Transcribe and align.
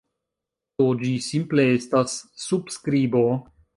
Do, 0.81 0.87
ĝi 1.03 1.11
simple 1.25 1.67
estas 1.75 2.17
subskribo. 2.47 3.23